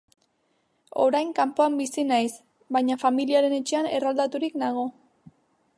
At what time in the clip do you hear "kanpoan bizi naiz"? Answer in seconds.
1.39-2.33